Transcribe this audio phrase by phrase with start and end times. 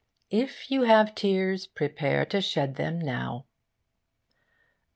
[0.31, 3.45] 'If you have tears, prepare to shed them now.